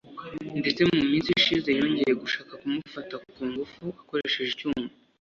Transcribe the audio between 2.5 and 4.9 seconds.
kumufata ku ngufu akoresheje icyuma